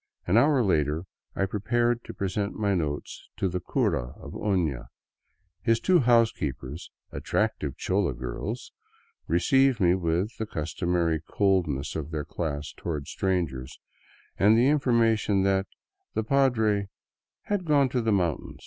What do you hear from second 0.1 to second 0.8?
An hour